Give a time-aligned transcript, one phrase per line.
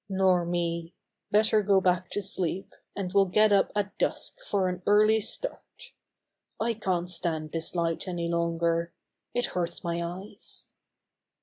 [0.09, 0.95] ^^Nor me!
[1.29, 5.91] Better go back to sleep, and we'll get up at dusk tar an early start.
[6.59, 8.93] I can't stand this light any longer.
[9.35, 10.69] It hurts my eyes."